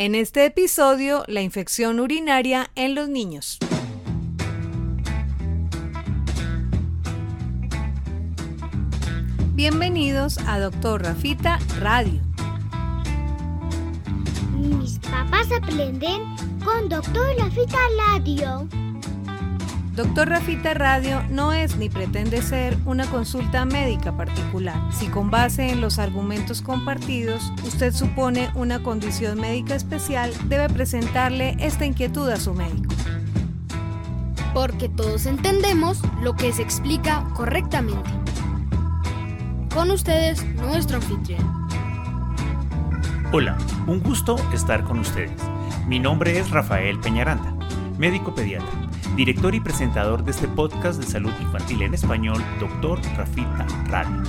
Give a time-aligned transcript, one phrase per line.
[0.00, 3.58] En este episodio, la infección urinaria en los niños.
[9.54, 12.20] Bienvenidos a Doctor Rafita Radio.
[14.56, 16.22] Mis papás aprenden
[16.64, 17.78] con Doctor Rafita
[18.14, 18.68] Radio.
[19.98, 24.76] Doctor Rafita Radio no es ni pretende ser una consulta médica particular.
[24.92, 31.56] Si con base en los argumentos compartidos usted supone una condición médica especial, debe presentarle
[31.58, 32.94] esta inquietud a su médico.
[34.54, 38.08] Porque todos entendemos lo que se explica correctamente.
[39.74, 41.66] Con ustedes, nuestro anfitrión.
[43.32, 45.42] Hola, un gusto estar con ustedes.
[45.88, 47.52] Mi nombre es Rafael Peñaranda,
[47.98, 48.87] médico pediatra
[49.18, 53.00] director y presentador de este podcast de salud infantil en español, Dr.
[53.16, 54.22] Rafita Radio.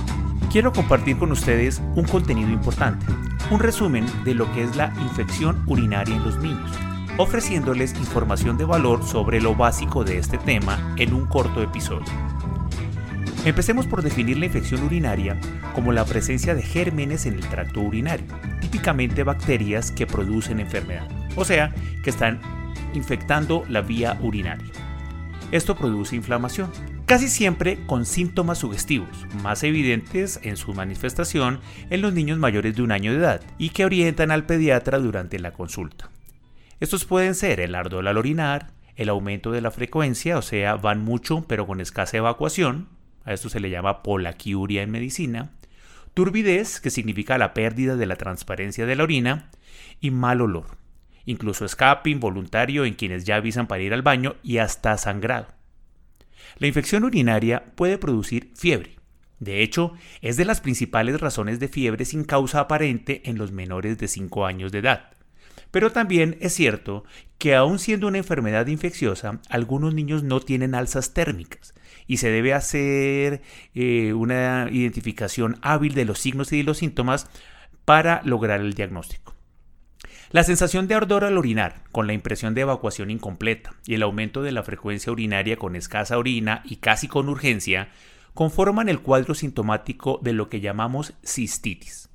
[0.50, 3.06] Quiero compartir con ustedes un contenido importante,
[3.52, 6.72] un resumen de lo que es la infección urinaria en los niños,
[7.18, 12.12] ofreciéndoles información de valor sobre lo básico de este tema en un corto episodio.
[13.44, 15.38] Empecemos por definir la infección urinaria
[15.72, 18.26] como la presencia de gérmenes en el tracto urinario,
[18.60, 21.06] típicamente bacterias que producen enfermedad,
[21.36, 21.72] o sea,
[22.02, 22.40] que están
[22.92, 24.79] infectando la vía urinaria.
[25.52, 26.70] Esto produce inflamación,
[27.06, 31.58] casi siempre con síntomas sugestivos, más evidentes en su manifestación
[31.90, 35.40] en los niños mayores de un año de edad y que orientan al pediatra durante
[35.40, 36.08] la consulta.
[36.78, 41.02] Estos pueden ser el ardor al orinar, el aumento de la frecuencia, o sea, van
[41.02, 42.86] mucho pero con escasa evacuación,
[43.24, 45.50] a esto se le llama polaquiuria en medicina,
[46.14, 49.50] turbidez, que significa la pérdida de la transparencia de la orina,
[50.00, 50.79] y mal olor
[51.30, 55.48] incluso escape involuntario en quienes ya avisan para ir al baño y hasta sangrado.
[56.58, 58.96] La infección urinaria puede producir fiebre.
[59.38, 63.98] De hecho, es de las principales razones de fiebre sin causa aparente en los menores
[63.98, 65.10] de 5 años de edad.
[65.70, 67.04] Pero también es cierto
[67.38, 71.74] que aun siendo una enfermedad infecciosa, algunos niños no tienen alzas térmicas
[72.06, 73.40] y se debe hacer
[73.74, 77.28] eh, una identificación hábil de los signos y de los síntomas
[77.84, 79.29] para lograr el diagnóstico.
[80.32, 84.42] La sensación de ardor al orinar, con la impresión de evacuación incompleta y el aumento
[84.42, 87.88] de la frecuencia urinaria con escasa orina y casi con urgencia,
[88.32, 92.10] conforman el cuadro sintomático de lo que llamamos cistitis.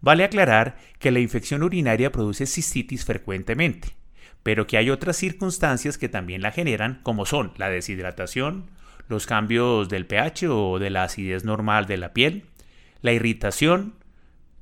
[0.00, 3.90] Vale aclarar que la infección urinaria produce cistitis frecuentemente,
[4.42, 8.70] pero que hay otras circunstancias que también la generan, como son la deshidratación,
[9.08, 12.46] los cambios del pH o de la acidez normal de la piel,
[13.02, 13.94] la irritación,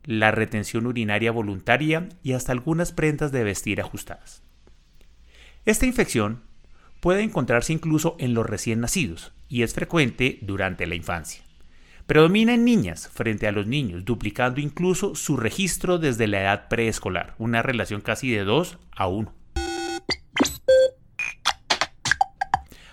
[0.04, 4.42] la retención urinaria voluntaria y hasta algunas prendas de vestir ajustadas.
[5.64, 6.42] Esta infección
[7.00, 11.42] puede encontrarse incluso en los recién nacidos y es frecuente durante la infancia.
[12.06, 17.34] Predomina en niñas frente a los niños, duplicando incluso su registro desde la edad preescolar,
[17.38, 19.34] una relación casi de 2 a 1.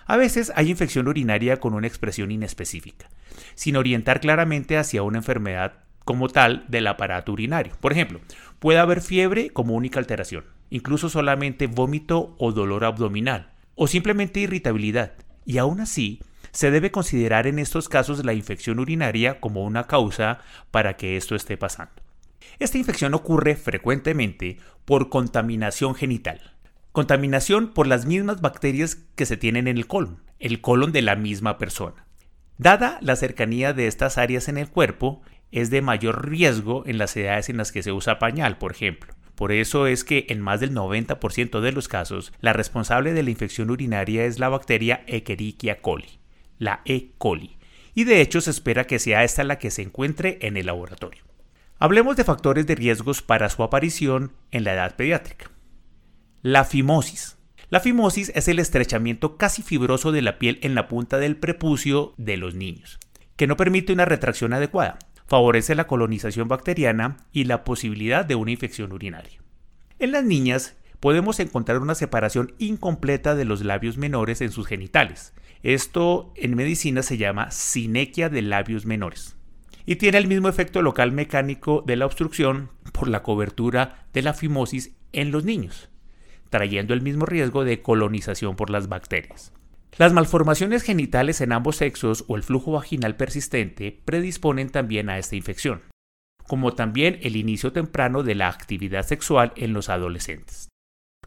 [0.06, 3.08] A veces hay infección urinaria con una expresión inespecífica,
[3.54, 7.74] sin orientar claramente hacia una enfermedad como tal del aparato urinario.
[7.80, 8.20] Por ejemplo,
[8.58, 15.12] puede haber fiebre como única alteración, incluso solamente vómito o dolor abdominal, o simplemente irritabilidad,
[15.44, 16.20] y aún así
[16.52, 21.34] se debe considerar en estos casos la infección urinaria como una causa para que esto
[21.34, 21.92] esté pasando.
[22.58, 26.52] Esta infección ocurre frecuentemente por contaminación genital.
[26.92, 31.16] Contaminación por las mismas bacterias que se tienen en el colon, el colon de la
[31.16, 32.06] misma persona.
[32.58, 37.16] Dada la cercanía de estas áreas en el cuerpo, es de mayor riesgo en las
[37.16, 39.14] edades en las que se usa pañal, por ejemplo.
[39.34, 43.30] Por eso es que en más del 90% de los casos, la responsable de la
[43.30, 46.20] infección urinaria es la bacteria Escherichia coli,
[46.58, 47.10] la E.
[47.18, 47.58] coli,
[47.94, 51.22] y de hecho se espera que sea esta la que se encuentre en el laboratorio.
[51.78, 55.50] Hablemos de factores de riesgos para su aparición en la edad pediátrica.
[56.42, 57.36] La fimosis.
[57.68, 62.14] La fimosis es el estrechamiento casi fibroso de la piel en la punta del prepucio
[62.16, 63.00] de los niños,
[63.36, 64.98] que no permite una retracción adecuada
[65.32, 69.40] favorece la colonización bacteriana y la posibilidad de una infección urinaria.
[69.98, 75.32] En las niñas podemos encontrar una separación incompleta de los labios menores en sus genitales.
[75.62, 79.34] Esto en medicina se llama sinequia de labios menores.
[79.86, 84.34] Y tiene el mismo efecto local mecánico de la obstrucción por la cobertura de la
[84.34, 85.88] fimosis en los niños,
[86.50, 89.50] trayendo el mismo riesgo de colonización por las bacterias.
[89.98, 95.36] Las malformaciones genitales en ambos sexos o el flujo vaginal persistente predisponen también a esta
[95.36, 95.82] infección,
[96.46, 100.68] como también el inicio temprano de la actividad sexual en los adolescentes.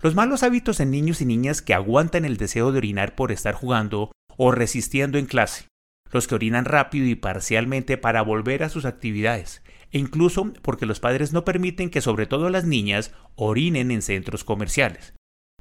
[0.01, 3.53] Los malos hábitos en niños y niñas que aguantan el deseo de orinar por estar
[3.53, 5.67] jugando o resistiendo en clase,
[6.11, 9.61] los que orinan rápido y parcialmente para volver a sus actividades,
[9.91, 14.43] e incluso porque los padres no permiten que sobre todo las niñas orinen en centros
[14.43, 15.13] comerciales,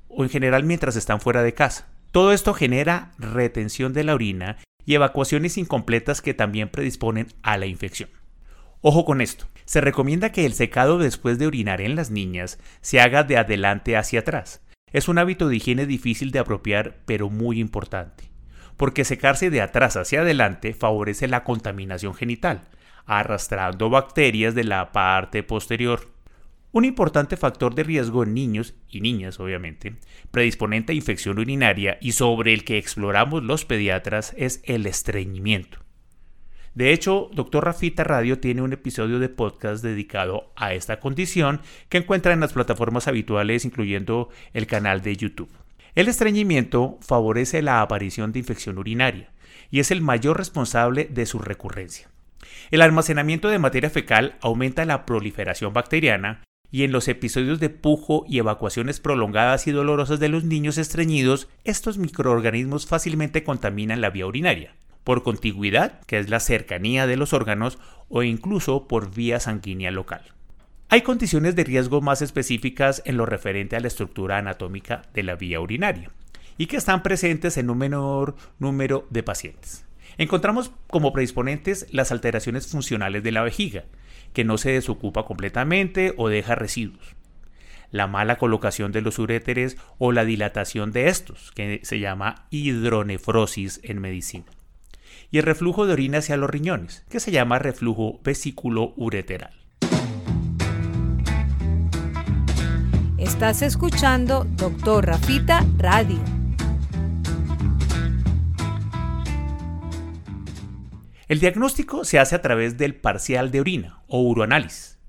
[0.08, 1.93] o en general mientras están fuera de casa.
[2.14, 7.66] Todo esto genera retención de la orina y evacuaciones incompletas que también predisponen a la
[7.66, 8.08] infección.
[8.82, 13.00] Ojo con esto, se recomienda que el secado después de orinar en las niñas se
[13.00, 14.62] haga de adelante hacia atrás.
[14.92, 18.30] Es un hábito de higiene difícil de apropiar, pero muy importante,
[18.76, 22.60] porque secarse de atrás hacia adelante favorece la contaminación genital,
[23.06, 26.13] arrastrando bacterias de la parte posterior.
[26.74, 29.94] Un importante factor de riesgo en niños y niñas, obviamente,
[30.32, 35.78] predisponente a infección urinaria y sobre el que exploramos los pediatras es el estreñimiento.
[36.74, 37.64] De hecho, Dr.
[37.64, 42.54] Rafita Radio tiene un episodio de podcast dedicado a esta condición que encuentra en las
[42.54, 45.50] plataformas habituales, incluyendo el canal de YouTube.
[45.94, 49.30] El estreñimiento favorece la aparición de infección urinaria
[49.70, 52.08] y es el mayor responsable de su recurrencia.
[52.72, 56.42] El almacenamiento de materia fecal aumenta la proliferación bacteriana
[56.74, 61.46] y en los episodios de pujo y evacuaciones prolongadas y dolorosas de los niños estreñidos,
[61.62, 64.74] estos microorganismos fácilmente contaminan la vía urinaria,
[65.04, 67.78] por contigüidad, que es la cercanía de los órganos,
[68.08, 70.22] o incluso por vía sanguínea local.
[70.88, 75.36] Hay condiciones de riesgo más específicas en lo referente a la estructura anatómica de la
[75.36, 76.10] vía urinaria
[76.58, 79.84] y que están presentes en un menor número de pacientes.
[80.18, 83.84] Encontramos como predisponentes las alteraciones funcionales de la vejiga,
[84.32, 87.16] que no se desocupa completamente o deja residuos.
[87.90, 93.80] La mala colocación de los uréteres o la dilatación de estos, que se llama hidronefrosis
[93.82, 94.46] en medicina.
[95.30, 99.52] Y el reflujo de orina hacia los riñones, que se llama reflujo vesículo ureteral.
[103.18, 106.33] Estás escuchando Doctor Rafita Radio.
[111.34, 115.00] El diagnóstico se hace a través del parcial de orina o uroanálisis,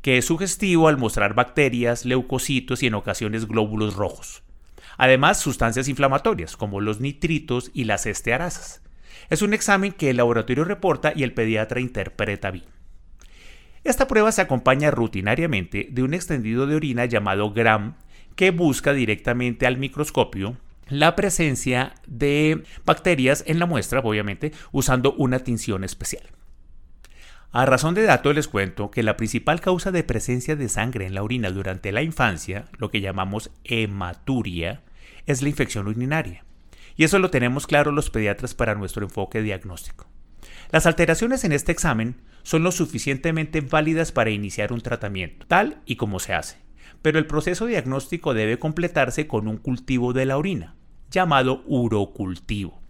[0.00, 4.42] que es sugestivo al mostrar bacterias, leucocitos y en ocasiones glóbulos rojos.
[4.96, 8.80] Además, sustancias inflamatorias como los nitritos y las estearasas.
[9.28, 12.64] Es un examen que el laboratorio reporta y el pediatra interpreta bien.
[13.84, 17.96] Esta prueba se acompaña rutinariamente de un extendido de orina llamado GRAM
[18.36, 20.56] que busca directamente al microscopio
[20.88, 26.24] la presencia de bacterias en la muestra, obviamente, usando una tinción especial.
[27.52, 31.14] A razón de dato les cuento que la principal causa de presencia de sangre en
[31.14, 34.82] la orina durante la infancia, lo que llamamos hematuria,
[35.26, 36.44] es la infección urinaria.
[36.96, 40.06] Y eso lo tenemos claro los pediatras para nuestro enfoque diagnóstico.
[40.70, 45.96] Las alteraciones en este examen son lo suficientemente válidas para iniciar un tratamiento, tal y
[45.96, 46.63] como se hace
[47.04, 50.74] pero el proceso diagnóstico debe completarse con un cultivo de la orina,
[51.10, 52.80] llamado urocultivo,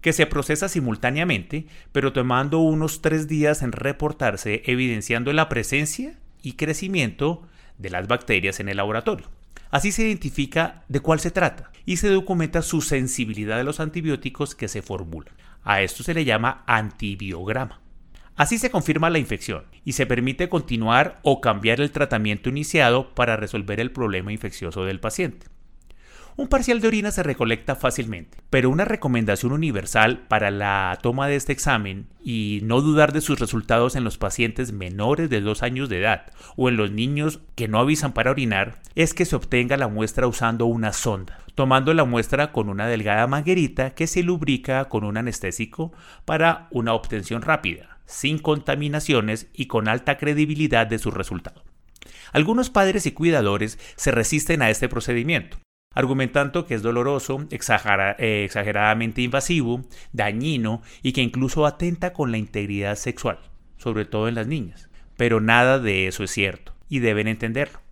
[0.00, 6.54] que se procesa simultáneamente, pero tomando unos tres días en reportarse, evidenciando la presencia y
[6.54, 7.46] crecimiento
[7.78, 9.30] de las bacterias en el laboratorio.
[9.70, 14.56] Así se identifica de cuál se trata y se documenta su sensibilidad a los antibióticos
[14.56, 15.32] que se formulan.
[15.62, 17.83] A esto se le llama antibiograma.
[18.36, 23.36] Así se confirma la infección y se permite continuar o cambiar el tratamiento iniciado para
[23.36, 25.46] resolver el problema infeccioso del paciente.
[26.36, 31.36] Un parcial de orina se recolecta fácilmente, pero una recomendación universal para la toma de
[31.36, 35.88] este examen y no dudar de sus resultados en los pacientes menores de 2 años
[35.88, 39.76] de edad o en los niños que no avisan para orinar es que se obtenga
[39.76, 44.86] la muestra usando una sonda, tomando la muestra con una delgada manguerita que se lubrica
[44.86, 45.92] con un anestésico
[46.24, 51.62] para una obtención rápida sin contaminaciones y con alta credibilidad de su resultado.
[52.32, 55.58] Algunos padres y cuidadores se resisten a este procedimiento,
[55.94, 62.96] argumentando que es doloroso, eh, exageradamente invasivo, dañino y que incluso atenta con la integridad
[62.96, 63.38] sexual,
[63.76, 64.88] sobre todo en las niñas.
[65.16, 67.84] Pero nada de eso es cierto, y deben entenderlo.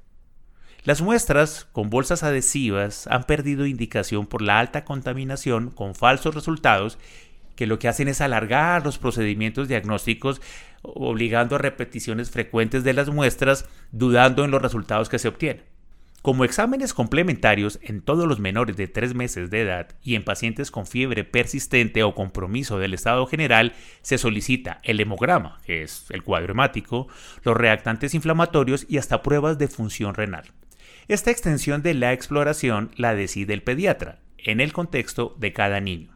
[0.85, 6.99] Las muestras con bolsas adhesivas han perdido indicación por la alta contaminación con falsos resultados
[7.57, 10.41] que lo que hacen es alargar los procedimientos diagnósticos,
[10.83, 15.65] obligando a repeticiones frecuentes de las muestras, dudando en los resultados que se obtienen.
[16.23, 20.71] Como exámenes complementarios en todos los menores de 3 meses de edad y en pacientes
[20.71, 26.23] con fiebre persistente o compromiso del estado general, se solicita el hemograma, que es el
[26.23, 27.09] cuadro hemático,
[27.43, 30.45] los reactantes inflamatorios y hasta pruebas de función renal.
[31.09, 36.12] Esta extensión de la exploración la decide el pediatra, en el contexto de cada niño.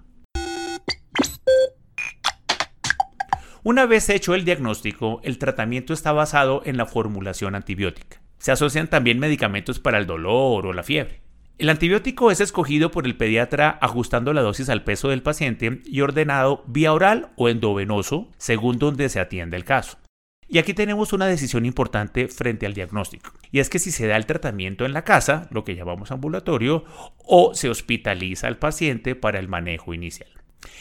[3.68, 8.22] Una vez hecho el diagnóstico, el tratamiento está basado en la formulación antibiótica.
[8.38, 11.20] Se asocian también medicamentos para el dolor o la fiebre.
[11.58, 16.00] El antibiótico es escogido por el pediatra ajustando la dosis al peso del paciente y
[16.00, 19.98] ordenado vía oral o endovenoso según donde se atiende el caso.
[20.46, 24.16] Y aquí tenemos una decisión importante frente al diagnóstico, y es que si se da
[24.16, 26.84] el tratamiento en la casa, lo que llamamos ambulatorio,
[27.16, 30.30] o se hospitaliza al paciente para el manejo inicial.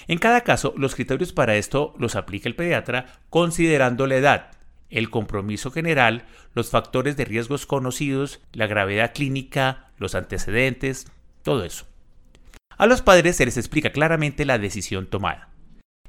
[0.07, 4.51] En cada caso, los criterios para esto los aplica el pediatra considerando la edad,
[4.89, 11.07] el compromiso general, los factores de riesgos conocidos, la gravedad clínica, los antecedentes,
[11.43, 11.85] todo eso.
[12.77, 15.49] A los padres se les explica claramente la decisión tomada.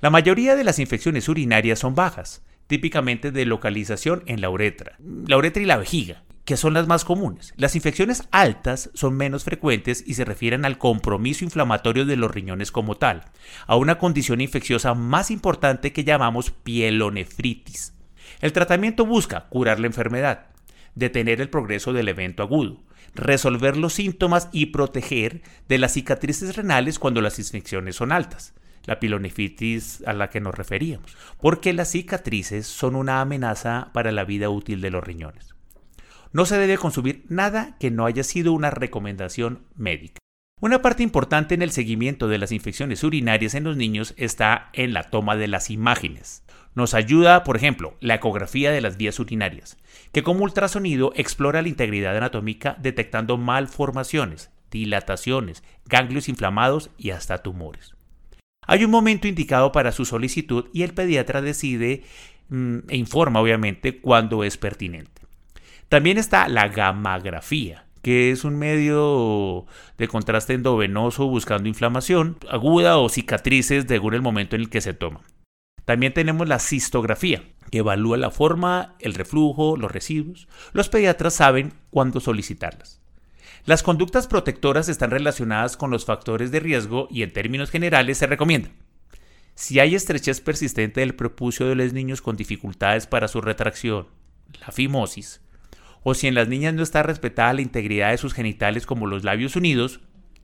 [0.01, 5.37] La mayoría de las infecciones urinarias son bajas, típicamente de localización en la uretra, la
[5.37, 7.53] uretra y la vejiga, que son las más comunes.
[7.57, 12.71] Las infecciones altas son menos frecuentes y se refieren al compromiso inflamatorio de los riñones
[12.71, 13.25] como tal,
[13.67, 17.95] a una condición infecciosa más importante que llamamos pielonefritis.
[18.41, 20.47] El tratamiento busca curar la enfermedad,
[20.95, 22.81] detener el progreso del evento agudo,
[23.13, 29.01] resolver los síntomas y proteger de las cicatrices renales cuando las infecciones son altas, la
[29.01, 34.49] pilonefritis a la que nos referíamos, porque las cicatrices son una amenaza para la vida
[34.49, 35.56] útil de los riñones.
[36.33, 40.19] No se debe consumir nada que no haya sido una recomendación médica.
[40.59, 44.95] Una parte importante en el seguimiento de las infecciones urinarias en los niños está en
[44.95, 46.45] la toma de las imágenes.
[46.75, 49.77] Nos ayuda, por ejemplo, la ecografía de las vías urinarias,
[50.13, 57.95] que como ultrasonido explora la integridad anatómica detectando malformaciones, dilataciones, ganglios inflamados y hasta tumores.
[58.67, 62.05] Hay un momento indicado para su solicitud y el pediatra decide
[62.49, 65.16] mm, e informa obviamente cuando es pertinente.
[65.89, 69.67] También está la gammagrafía, que es un medio
[69.99, 74.95] de contraste endovenoso buscando inflamación aguda o cicatrices según el momento en el que se
[74.95, 75.23] toma.
[75.85, 80.49] También tenemos la cistografía, que evalúa la forma, el reflujo, los residuos.
[80.73, 83.01] Los pediatras saben cuándo solicitarlas.
[83.65, 88.27] Las conductas protectoras están relacionadas con los factores de riesgo y en términos generales se
[88.27, 88.71] recomienda.
[89.55, 94.09] Si hay estrechez persistente del prepucio de los niños con dificultades para su retracción,
[94.61, 95.41] la fimosis,
[96.09, 99.25] o si en las niñas no está respetada la integridad de sus genitales como los
[99.25, 99.99] labios unidos,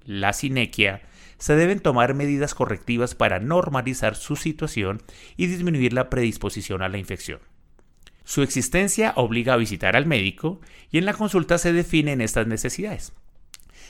[0.04, 1.02] la sinequia,
[1.38, 5.00] se deben tomar medidas correctivas para normalizar su situación
[5.36, 7.38] y disminuir la predisposición a la infección.
[8.24, 13.12] Su existencia obliga a visitar al médico y en la consulta se definen estas necesidades.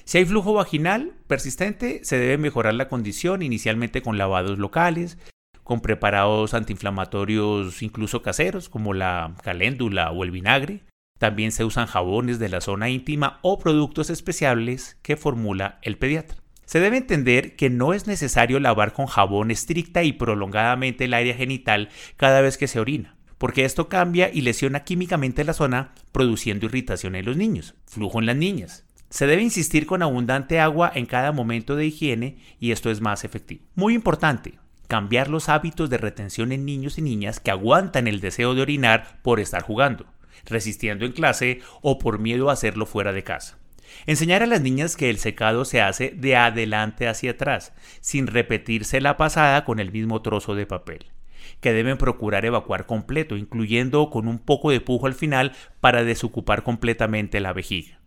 [0.04, 5.16] Si hay flujo vaginal persistente, se debe mejorar la condición inicialmente con lavados locales,
[5.64, 10.82] con preparados antiinflamatorios incluso caseros como la caléndula o el vinagre.
[11.22, 16.38] También se usan jabones de la zona íntima o productos especiales que formula el pediatra.
[16.64, 21.36] Se debe entender que no es necesario lavar con jabón estricta y prolongadamente el área
[21.36, 26.66] genital cada vez que se orina, porque esto cambia y lesiona químicamente la zona, produciendo
[26.66, 28.84] irritación en los niños, flujo en las niñas.
[29.08, 33.22] Se debe insistir con abundante agua en cada momento de higiene y esto es más
[33.22, 33.62] efectivo.
[33.76, 38.56] Muy importante, cambiar los hábitos de retención en niños y niñas que aguantan el deseo
[38.56, 40.06] de orinar por estar jugando,
[40.44, 43.58] resistiendo en clase o por miedo a hacerlo fuera de casa.
[44.06, 49.00] Enseñar a las niñas que el secado se hace de adelante hacia atrás, sin repetirse
[49.00, 51.12] la pasada con el mismo trozo de papel
[51.60, 56.64] que deben procurar evacuar completo, incluyendo con un poco de pujo al final para desocupar
[56.64, 58.00] completamente la vejiga.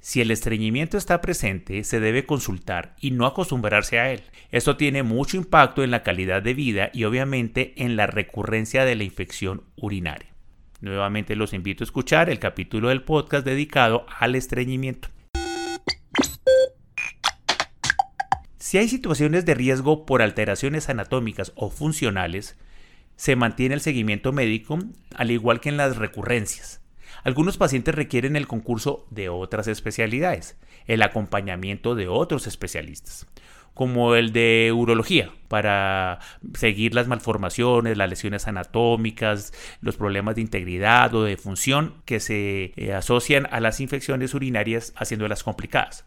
[0.00, 4.22] Si el estreñimiento está presente, se debe consultar y no acostumbrarse a él.
[4.50, 8.94] Esto tiene mucho impacto en la calidad de vida y obviamente en la recurrencia de
[8.94, 10.28] la infección urinaria.
[10.80, 15.08] Nuevamente los invito a escuchar el capítulo del podcast dedicado al estreñimiento.
[18.58, 22.56] Si hay situaciones de riesgo por alteraciones anatómicas o funcionales,
[23.16, 24.78] se mantiene el seguimiento médico,
[25.16, 26.80] al igual que en las recurrencias.
[27.24, 30.56] Algunos pacientes requieren el concurso de otras especialidades,
[30.86, 33.26] el acompañamiento de otros especialistas,
[33.78, 36.18] como el de urología, para
[36.54, 42.72] seguir las malformaciones, las lesiones anatómicas, los problemas de integridad o de función que se
[42.74, 46.04] eh, asocian a las infecciones urinarias haciéndolas complicadas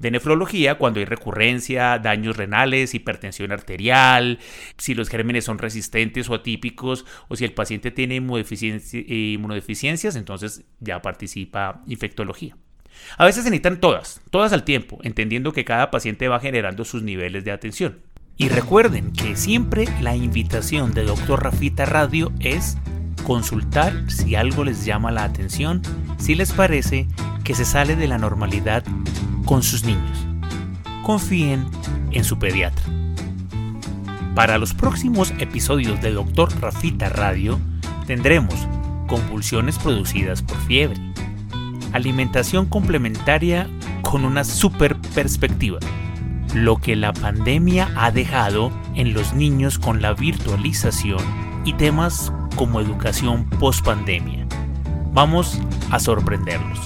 [0.00, 4.40] de nefrología cuando hay recurrencia, daños renales, hipertensión arterial,
[4.76, 11.00] si los gérmenes son resistentes o atípicos o si el paciente tiene inmunodeficiencias, entonces ya
[11.00, 12.56] participa infectología.
[13.18, 17.02] A veces se necesitan todas, todas al tiempo, entendiendo que cada paciente va generando sus
[17.02, 17.98] niveles de atención.
[18.36, 21.42] Y recuerden que siempre la invitación de Dr.
[21.42, 22.76] Rafita Radio es
[23.24, 25.82] consultar si algo les llama la atención,
[26.18, 27.08] si les parece
[27.44, 28.84] que se sale de la normalidad
[29.46, 30.26] con sus niños.
[31.02, 31.66] Confíen
[32.12, 32.84] en su pediatra.
[34.34, 36.60] Para los próximos episodios de Dr.
[36.60, 37.58] Rafita Radio
[38.06, 38.54] tendremos
[39.06, 41.00] convulsiones producidas por fiebre,
[41.96, 43.68] alimentación complementaria
[44.02, 45.78] con una super perspectiva.
[46.54, 51.20] Lo que la pandemia ha dejado en los niños con la virtualización
[51.64, 54.46] y temas como educación post pandemia.
[55.12, 55.60] Vamos
[55.90, 56.78] a sorprenderlos.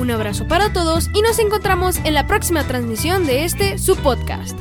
[0.00, 4.58] Un abrazo para todos y nos encontramos en la próxima transmisión de este su podcast.